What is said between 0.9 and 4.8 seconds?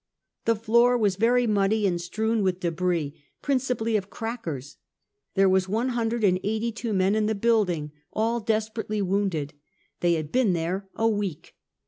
was verj muddy and strewn with dehris, principally of crackers.